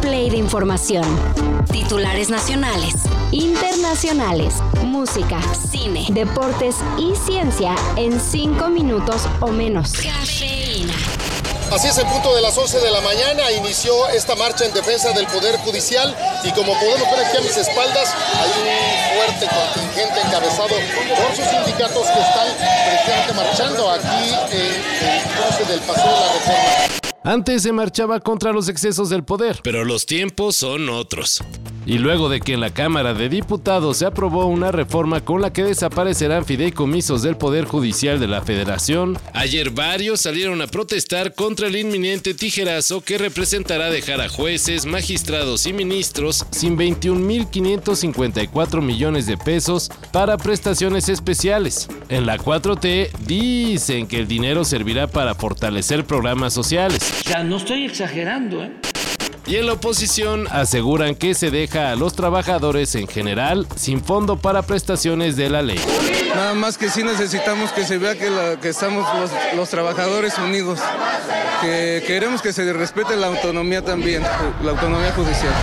play 0.00 0.30
de 0.30 0.36
información. 0.36 1.04
Titulares 1.70 2.30
nacionales, 2.30 2.94
internacionales, 3.30 4.54
música, 4.84 5.40
cine, 5.70 6.06
deportes 6.10 6.76
y 6.98 7.14
ciencia 7.14 7.74
en 7.96 8.20
5 8.20 8.68
minutos 8.68 9.22
o 9.40 9.48
menos. 9.48 9.92
Cafeína. 9.92 10.94
Así 11.72 11.88
es, 11.88 11.98
el 11.98 12.06
punto 12.06 12.34
de 12.34 12.40
las 12.40 12.56
11 12.56 12.80
de 12.80 12.90
la 12.90 13.00
mañana 13.02 13.52
inició 13.52 14.08
esta 14.08 14.34
marcha 14.36 14.64
en 14.64 14.72
defensa 14.72 15.12
del 15.12 15.26
Poder 15.26 15.58
Judicial 15.58 16.16
y 16.42 16.50
como 16.52 16.72
podemos 16.72 17.10
ver 17.10 17.26
aquí 17.26 17.36
a 17.36 17.40
mis 17.40 17.56
espaldas 17.56 18.14
hay 18.40 18.50
un 18.62 19.18
fuerte 19.18 19.48
contingente 19.54 20.20
encabezado 20.20 20.68
por 20.68 21.36
sus 21.36 21.44
sindicatos 21.44 22.06
que 22.06 22.20
están 22.20 22.48
precisamente 22.86 23.32
marchando 23.34 23.90
aquí 23.90 24.34
en 24.50 24.62
el 24.62 25.22
cruce 25.34 25.64
del 25.70 25.80
Paseo 25.80 26.04
de 26.06 26.20
la 26.20 26.32
Reforma. 26.32 26.87
Antes 27.28 27.62
se 27.62 27.72
marchaba 27.72 28.20
contra 28.20 28.52
los 28.54 28.70
excesos 28.70 29.10
del 29.10 29.22
poder, 29.22 29.60
pero 29.62 29.84
los 29.84 30.06
tiempos 30.06 30.56
son 30.56 30.88
otros. 30.88 31.42
Y 31.88 31.96
luego 31.96 32.28
de 32.28 32.40
que 32.40 32.52
en 32.52 32.60
la 32.60 32.74
Cámara 32.74 33.14
de 33.14 33.30
Diputados 33.30 33.96
se 33.96 34.04
aprobó 34.04 34.44
una 34.44 34.70
reforma 34.70 35.24
con 35.24 35.40
la 35.40 35.54
que 35.54 35.64
desaparecerán 35.64 36.44
fideicomisos 36.44 37.22
del 37.22 37.38
Poder 37.38 37.64
Judicial 37.64 38.20
de 38.20 38.28
la 38.28 38.42
Federación, 38.42 39.16
ayer 39.32 39.70
varios 39.70 40.20
salieron 40.20 40.60
a 40.60 40.66
protestar 40.66 41.34
contra 41.34 41.68
el 41.68 41.76
inminente 41.76 42.34
tijerazo 42.34 43.00
que 43.00 43.16
representará 43.16 43.88
dejar 43.88 44.20
a 44.20 44.28
jueces, 44.28 44.84
magistrados 44.84 45.64
y 45.64 45.72
ministros 45.72 46.44
sin 46.50 46.76
21.554 46.76 48.82
millones 48.82 49.24
de 49.24 49.38
pesos 49.38 49.90
para 50.12 50.36
prestaciones 50.36 51.08
especiales. 51.08 51.88
En 52.10 52.26
la 52.26 52.36
4T 52.36 53.12
dicen 53.26 54.06
que 54.06 54.18
el 54.18 54.28
dinero 54.28 54.66
servirá 54.66 55.06
para 55.06 55.34
fortalecer 55.34 56.04
programas 56.04 56.52
sociales. 56.52 57.24
Ya 57.24 57.42
no 57.42 57.56
estoy 57.56 57.86
exagerando, 57.86 58.62
¿eh? 58.62 58.72
Y 59.48 59.56
en 59.56 59.64
la 59.64 59.72
oposición 59.72 60.46
aseguran 60.50 61.14
que 61.14 61.32
se 61.32 61.50
deja 61.50 61.90
a 61.90 61.96
los 61.96 62.12
trabajadores 62.12 62.94
en 62.94 63.08
general 63.08 63.66
sin 63.76 64.04
fondo 64.04 64.36
para 64.36 64.60
prestaciones 64.60 65.36
de 65.36 65.48
la 65.48 65.62
ley. 65.62 65.80
Nada 66.34 66.52
más 66.52 66.76
que 66.76 66.90
sí 66.90 67.02
necesitamos 67.02 67.72
que 67.72 67.86
se 67.86 67.96
vea 67.96 68.14
que, 68.14 68.68
estamos 68.68 69.06
los, 69.18 69.30
los, 69.56 69.70
trabajadores 69.70 70.36
unidos, 70.36 70.78
que 71.62 72.04
queremos 72.06 72.42
que 72.42 72.52
se 72.52 72.70
respete 72.74 73.16
la 73.16 73.28
autonomía 73.28 73.82
también, 73.82 74.22
la 74.62 74.72
autonomía 74.72 75.12
judicial. 75.12 75.54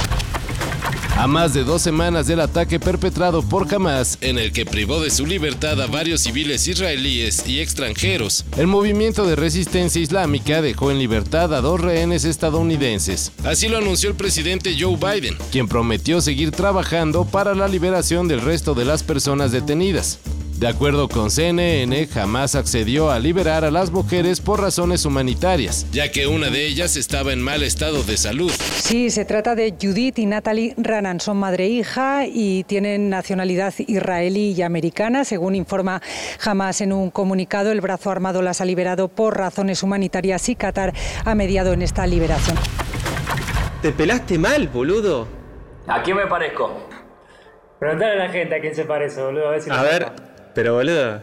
A 1.18 1.28
más 1.28 1.54
de 1.54 1.64
dos 1.64 1.82
semanas 1.82 2.28
del 2.28 2.42
ataque 2.42 2.78
perpetrado 2.78 3.42
por 3.42 3.74
Hamas, 3.74 4.18
en 4.20 4.38
el 4.38 4.52
que 4.52 4.66
privó 4.66 5.00
de 5.02 5.10
su 5.10 5.26
libertad 5.26 5.82
a 5.82 5.88
varios 5.88 6.22
civiles 6.22 6.68
israelíes 6.68 7.48
y 7.48 7.62
extranjeros, 7.62 8.44
el 8.58 8.68
movimiento 8.68 9.26
de 9.26 9.38
resistencia 9.38 10.02
islámica 10.02 10.62
dejó 10.62 10.92
en 10.92 11.00
libertad 11.00 11.54
a 11.54 11.62
dos 11.62 11.80
rehenes 11.80 12.26
estadounidenses. 12.26 13.32
Así 13.46 13.70
lo 13.70 13.78
anunció 13.78 14.10
el 14.10 14.16
presidente 14.16 14.76
Joe 14.78 14.98
Biden, 14.98 15.38
quien 15.54 15.70
prometió 15.70 16.20
seguir 16.20 16.52
trabajando 16.52 17.24
para 17.24 17.56
la 17.56 17.70
liberación 17.70 18.28
del 18.28 18.42
resto 18.42 18.74
de 18.74 18.84
las 18.84 19.02
personas 19.02 19.54
detenidas. 19.54 20.20
De 20.58 20.70
acuerdo 20.70 21.10
con 21.10 21.32
CNN, 21.32 22.08
jamás 22.08 22.56
accedió 22.56 23.12
a 23.12 23.20
liberar 23.20 23.66
a 23.66 23.72
las 23.72 23.92
mujeres 23.92 24.40
por 24.40 24.62
razones 24.62 25.06
humanitarias, 25.06 25.86
ya 25.92 26.10
que 26.12 26.28
una 26.28 26.50
de 26.50 26.66
ellas 26.66 26.96
estaba 26.96 27.34
en 27.34 27.42
mal 27.42 27.62
estado 27.62 28.04
de 28.04 28.16
salud. 28.16 28.50
Sí, 28.52 29.10
se 29.10 29.26
trata 29.26 29.54
de 29.54 29.76
Judith 29.80 30.18
y 30.18 30.26
Natalie 30.26 30.74
Ranan, 30.78 31.20
son 31.20 31.38
madre 31.38 31.66
e 31.66 31.68
hija 31.68 32.26
y 32.26 32.64
tienen 32.64 33.10
nacionalidad 33.10 33.74
israelí 33.80 34.54
y 34.54 34.62
americana. 34.62 35.26
Según 35.26 35.56
informa 35.56 36.02
Hamas 36.42 36.80
en 36.80 36.94
un 36.94 37.12
comunicado, 37.12 37.74
el 37.74 37.82
brazo 37.82 38.10
armado 38.10 38.42
las 38.42 38.62
ha 38.62 38.66
liberado 38.66 39.10
por 39.10 39.38
razones 39.38 39.84
humanitarias 39.84 40.48
y 40.48 40.56
Qatar 40.56 40.94
ha 41.26 41.36
mediado 41.36 41.74
en 41.74 41.82
esta 41.82 42.08
liberación. 42.08 42.58
Te 43.82 43.92
pelaste 43.92 44.38
mal, 44.38 44.70
boludo. 44.70 45.28
¿A 45.86 46.02
quién 46.02 46.16
me 46.16 46.28
parezco? 46.28 46.88
Preguntale 47.78 48.14
a 48.14 48.28
la 48.28 48.30
gente 48.30 48.56
a 48.56 48.62
quién 48.62 48.74
se 48.74 48.86
parece, 48.86 49.22
boludo. 49.22 49.50
A 49.50 49.52
ver, 49.52 49.62
si 49.62 49.70
a 49.70 49.82
ver 49.84 50.25
pero 50.56 50.74
boludo, 50.74 51.22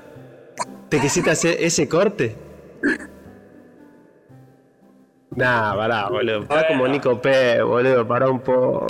¿te 0.91 1.01
quisiste 1.01 1.31
hacer 1.31 1.57
ese 1.59 1.89
corte? 1.89 2.37
Nah, 5.35 5.75
pará, 5.75 6.09
boludo. 6.11 6.47
Pará 6.47 6.69
como 6.69 6.87
Nico 6.87 7.21
P, 7.21 7.63
boludo, 7.63 8.07
pará 8.07 8.29
un 8.29 8.41
poco. 8.41 8.87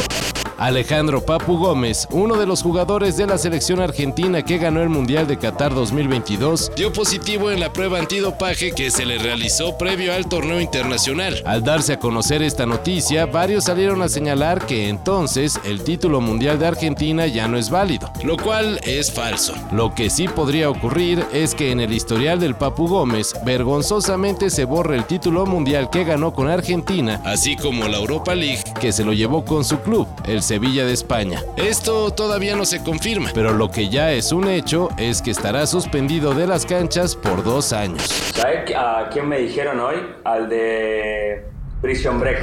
Alejandro 0.63 1.27
Papu 1.27 1.59
Gómez, 1.59 2.07
uno 2.13 2.37
de 2.37 2.47
los 2.47 2.63
jugadores 2.63 3.17
de 3.17 3.27
la 3.27 3.37
selección 3.37 3.81
argentina 3.81 4.43
que 4.43 4.59
ganó 4.59 4.81
el 4.81 4.91
Mundial 4.91 5.27
de 5.27 5.37
Qatar 5.37 5.75
2022, 5.75 6.71
dio 6.77 6.93
positivo 6.93 7.51
en 7.51 7.59
la 7.59 7.73
prueba 7.73 7.99
antidopaje 7.99 8.71
que 8.71 8.93
se 8.93 9.05
le 9.05 9.19
realizó 9.19 9.77
previo 9.77 10.15
al 10.15 10.29
torneo 10.29 10.61
internacional. 10.61 11.43
Al 11.47 11.65
darse 11.65 11.95
a 11.95 11.99
conocer 11.99 12.45
esta 12.45 12.65
noticia, 12.65 13.27
varios 13.27 13.65
salieron 13.65 14.03
a 14.03 14.09
señalar 14.09 14.65
que 14.65 14.89
entonces 14.89 15.59
el 15.65 15.83
título 15.83 16.21
mundial 16.21 16.61
de 16.61 16.69
Argentina 16.69 17.27
ya 17.27 17.49
no 17.49 17.59
es 17.59 17.69
válido, 17.69 18.13
lo 18.23 18.37
cual 18.37 18.79
es 18.85 19.11
falso. 19.11 19.55
Lo 19.73 19.93
que 19.97 20.11
sí 20.11 20.29
podría 20.29 20.71
ocurrir 20.71 21.27
es 21.33 21.57
que 21.57 21.73
en 21.73 21.81
el 21.81 21.93
historial 21.93 22.39
del 22.39 22.55
Papu 22.55 22.87
Gómez 22.87 23.35
vergonzosamente 23.45 24.49
se 24.49 24.65
borre 24.65 24.95
el 24.95 25.07
título 25.07 25.45
mundial 25.45 25.91
que 25.91 26.05
ganó 26.05 26.33
con 26.33 26.49
Argentina, 26.49 27.21
así 27.25 27.57
como 27.57 27.89
la 27.89 27.99
Europa 27.99 28.37
League 28.37 28.63
que 28.81 28.93
se 28.93 29.03
lo 29.03 29.13
llevó 29.13 29.45
con 29.45 29.65
su 29.65 29.81
club, 29.81 30.07
el 30.25 30.41
Sevilla 30.53 30.85
de 30.85 30.93
España. 30.93 31.43
Esto 31.57 32.11
todavía 32.11 32.55
no 32.55 32.67
se 32.67 32.83
confirma, 32.83 33.31
pero 33.33 33.55
lo 33.55 33.71
que 33.71 33.89
ya 33.89 34.13
es 34.13 34.33
un 34.33 34.47
hecho 34.47 34.91
es 34.99 35.23
que 35.23 35.31
estará 35.31 35.67
suspendido 35.67 36.35
de 36.35 36.47
las 36.47 36.67
canchas 36.67 37.17
por 37.17 37.43
dos 37.43 37.73
años. 37.73 38.03
¿Sabes 38.35 38.71
a 38.77 39.09
quién 39.11 39.31
me 39.31 39.39
dijeron 39.39 39.81
hoy? 39.81 39.97
Al 40.25 40.51
de 40.51 41.47
Prison 41.81 42.21
Break. 42.21 42.39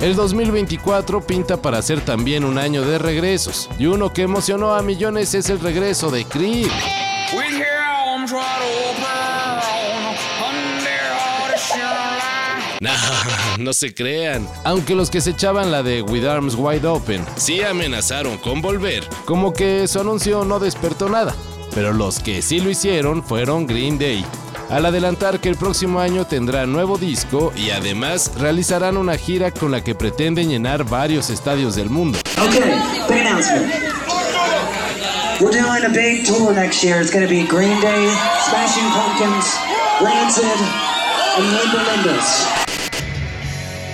El 0.00 0.16
2024 0.16 1.20
pinta 1.20 1.58
para 1.58 1.82
ser 1.82 2.00
también 2.00 2.46
un 2.46 2.56
año 2.56 2.80
de 2.80 2.96
regresos, 2.96 3.68
y 3.78 3.84
uno 3.84 4.10
que 4.10 4.22
emocionó 4.22 4.72
a 4.72 4.80
millones 4.80 5.34
es 5.34 5.50
el 5.50 5.60
regreso 5.60 6.10
de 6.10 6.24
Creed. 6.24 6.70
No, 12.80 12.90
no 13.58 13.72
se 13.72 13.94
crean. 13.94 14.48
Aunque 14.64 14.94
los 14.94 15.10
que 15.10 15.20
se 15.20 15.30
echaban 15.30 15.70
la 15.70 15.82
de 15.82 16.02
With 16.02 16.26
Arms 16.26 16.54
Wide 16.56 16.86
Open 16.86 17.24
sí 17.36 17.62
amenazaron 17.62 18.38
con 18.38 18.60
volver. 18.60 19.04
Como 19.24 19.52
que 19.52 19.86
su 19.88 20.00
anuncio 20.00 20.44
no 20.44 20.58
despertó 20.58 21.08
nada. 21.08 21.34
Pero 21.74 21.92
los 21.92 22.20
que 22.20 22.42
sí 22.42 22.60
lo 22.60 22.70
hicieron 22.70 23.22
fueron 23.22 23.66
Green 23.66 23.98
Day. 23.98 24.24
Al 24.70 24.86
adelantar 24.86 25.40
que 25.40 25.48
el 25.48 25.56
próximo 25.56 26.00
año 26.00 26.26
tendrá 26.26 26.66
nuevo 26.66 26.96
disco 26.96 27.52
y 27.56 27.70
además 27.70 28.32
realizarán 28.38 28.96
una 28.96 29.16
gira 29.16 29.50
con 29.50 29.70
la 29.70 29.84
que 29.84 29.94
pretenden 29.94 30.48
llenar 30.48 30.84
varios 30.84 31.30
estadios 31.30 31.76
del 31.76 31.90
mundo. 31.90 32.18
Okay, 32.38 32.72
big 33.08 33.26
announcement. 33.26 33.72
We're 35.40 35.50
doing 35.50 35.84
a 35.84 35.88
big 35.88 36.24
tour 36.24 36.54
next 36.54 36.82
year. 36.82 37.00
It's 37.00 37.10
going 37.10 37.26
to 37.26 37.28
be 37.28 37.42
Green 37.46 37.80
Day, 37.80 38.06
Smashing 38.48 38.88
Pumpkins, 38.90 39.58
Rancid, 40.00 40.44
and 41.36 41.52
Linda 41.52 42.63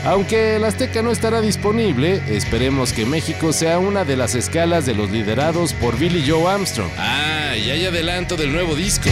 aunque 0.05 0.57
el 0.57 0.65
Azteca 0.65 1.03
no 1.03 1.11
estará 1.11 1.41
disponible, 1.41 2.23
esperemos 2.29 2.93
que 2.93 3.07
México 3.07 3.53
sea 3.53 3.79
una 3.79 4.05
de 4.05 4.17
las 4.17 4.35
escalas 4.35 4.87
de 4.87 4.95
los 4.95 5.11
liderados 5.11 5.73
por 5.75 5.99
Billy 5.99 6.25
Joe 6.29 6.51
Armstrong. 6.51 6.91
Ah, 6.97 7.57
y 7.57 7.71
hay 7.71 7.85
adelanto 7.85 8.37
del 8.37 8.53
nuevo 8.53 8.75
disco. 8.75 9.09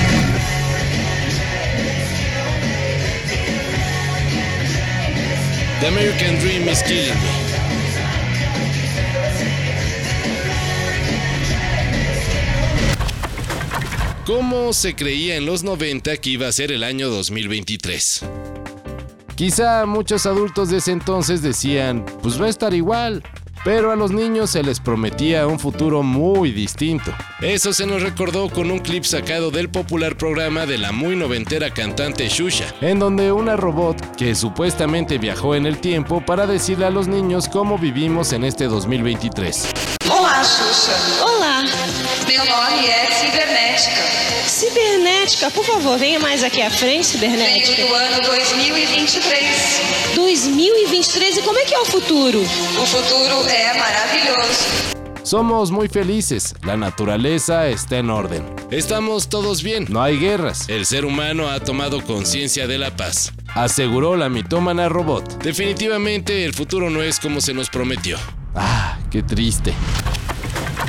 The 5.80 5.86
American 5.86 6.40
Dream 6.40 6.68
is 6.68 6.82
killing 6.82 7.14
me. 7.14 7.48
¿Cómo 14.28 14.74
se 14.74 14.94
creía 14.94 15.36
en 15.36 15.46
los 15.46 15.62
90 15.62 16.18
que 16.18 16.28
iba 16.28 16.48
a 16.48 16.52
ser 16.52 16.70
el 16.70 16.84
año 16.84 17.08
2023? 17.08 18.24
Quizá 19.38 19.86
muchos 19.86 20.26
adultos 20.26 20.68
de 20.68 20.78
ese 20.78 20.90
entonces 20.90 21.42
decían, 21.42 22.04
pues 22.24 22.42
va 22.42 22.46
a 22.46 22.48
estar 22.48 22.74
igual, 22.74 23.22
pero 23.64 23.92
a 23.92 23.94
los 23.94 24.10
niños 24.10 24.50
se 24.50 24.64
les 24.64 24.80
prometía 24.80 25.46
un 25.46 25.60
futuro 25.60 26.02
muy 26.02 26.50
distinto. 26.50 27.14
Eso 27.40 27.72
se 27.72 27.86
nos 27.86 28.02
recordó 28.02 28.50
con 28.50 28.72
un 28.72 28.80
clip 28.80 29.04
sacado 29.04 29.52
del 29.52 29.70
popular 29.70 30.16
programa 30.16 30.66
de 30.66 30.78
la 30.78 30.90
muy 30.90 31.14
noventera 31.14 31.72
cantante 31.72 32.28
Shusha, 32.28 32.66
en 32.80 32.98
donde 32.98 33.30
una 33.30 33.56
robot 33.56 34.16
que 34.16 34.34
supuestamente 34.34 35.18
viajó 35.18 35.54
en 35.54 35.66
el 35.66 35.78
tiempo 35.78 36.20
para 36.20 36.48
decirle 36.48 36.86
a 36.86 36.90
los 36.90 37.06
niños 37.06 37.48
cómo 37.48 37.78
vivimos 37.78 38.32
en 38.32 38.42
este 38.42 38.64
2023. 38.64 39.68
Hola, 40.10 40.42
Xuxa. 40.42 41.24
Hola. 41.24 41.62
Meu 42.26 42.44
nome 42.44 42.86
é 42.88 43.06
Cibernética. 43.12 44.27
Cibernética, 44.58 45.50
por 45.52 45.64
favor, 45.64 45.96
venha 45.96 46.18
mais 46.18 46.42
aqui 46.42 46.60
à 46.60 46.68
frente, 46.68 47.06
Cibernética. 47.06 47.76
Venho 47.76 47.88
do 47.88 47.94
ano 47.94 48.22
2023. 48.22 50.14
2023, 50.16 51.36
e 51.36 51.42
como 51.42 51.56
é 51.60 51.64
que 51.64 51.72
é 51.72 51.78
o 51.78 51.84
futuro? 51.84 52.40
O 52.40 52.86
futuro 52.86 53.48
é 53.48 53.78
maravilhoso. 53.78 54.64
Somos 55.22 55.70
muy 55.70 55.86
felices, 55.88 56.56
la 56.64 56.76
naturaleza 56.76 57.68
está 57.68 57.98
en 57.98 58.10
orden. 58.10 58.42
Estamos 58.72 59.28
todos 59.28 59.62
bien. 59.62 59.86
No 59.90 60.02
hay 60.02 60.18
guerras. 60.18 60.68
El 60.68 60.86
ser 60.86 61.04
humano 61.04 61.48
ha 61.48 61.60
tomado 61.60 62.02
conciencia 62.02 62.66
de 62.66 62.78
la 62.78 62.96
paz. 62.96 63.32
aseguró 63.54 64.16
la 64.16 64.28
mitómana 64.28 64.88
robot. 64.88 65.40
Definitivamente 65.40 66.44
el 66.44 66.52
futuro 66.52 66.90
no 66.90 67.00
es 67.00 67.20
como 67.20 67.40
se 67.40 67.54
nos 67.54 67.70
prometió. 67.70 68.18
Ah, 68.56 68.98
qué 69.08 69.22
triste. 69.22 69.72